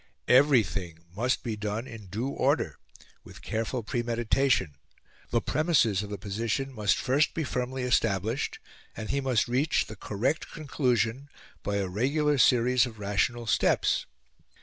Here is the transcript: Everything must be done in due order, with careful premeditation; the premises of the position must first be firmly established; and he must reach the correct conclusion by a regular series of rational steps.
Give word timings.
Everything 0.27 1.03
must 1.15 1.43
be 1.43 1.55
done 1.55 1.85
in 1.85 2.07
due 2.07 2.29
order, 2.29 2.79
with 3.23 3.43
careful 3.43 3.83
premeditation; 3.83 4.73
the 5.29 5.41
premises 5.43 6.01
of 6.01 6.09
the 6.09 6.17
position 6.17 6.73
must 6.73 6.97
first 6.97 7.35
be 7.35 7.43
firmly 7.43 7.83
established; 7.83 8.57
and 8.97 9.11
he 9.11 9.21
must 9.21 9.47
reach 9.47 9.85
the 9.85 9.95
correct 9.95 10.49
conclusion 10.51 11.29
by 11.61 11.75
a 11.75 11.87
regular 11.87 12.39
series 12.39 12.87
of 12.87 12.97
rational 12.97 13.45
steps. 13.45 14.07